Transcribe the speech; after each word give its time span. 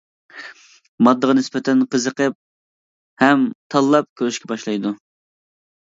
ماددىغا 1.07 1.35
نىسبەتەن 1.41 1.85
قىزىقىپ 1.93 2.35
ھەم 3.25 3.47
تاللاپ 3.75 4.13
كۆرۈشكە 4.23 4.55
باشلايدۇ. 4.57 4.99